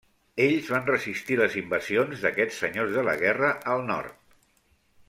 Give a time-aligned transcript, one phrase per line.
[0.45, 4.21] Ells van resistir les invasions d'aquests senyors de la guerra al nord.